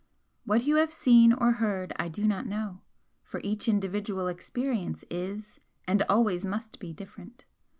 What 0.45 0.65
you 0.65 0.77
have 0.77 0.91
seen 0.91 1.31
or 1.31 1.51
heard 1.61 1.93
I 1.97 2.07
do 2.07 2.25
not 2.25 2.47
know 2.47 2.81
for 3.21 3.39
each 3.43 3.67
individual 3.67 4.25
experience 4.25 5.05
is 5.11 5.59
and 5.87 6.01
always 6.09 6.43
must 6.43 6.79
be 6.79 6.91
different. 6.91 7.45